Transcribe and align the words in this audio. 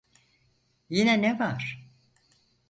Yine 0.89 1.21
ne 1.21 1.39
var? 1.39 1.89